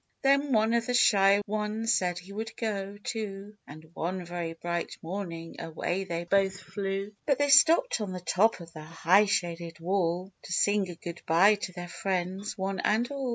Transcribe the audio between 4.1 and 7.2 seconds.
very bright morning away they both flew;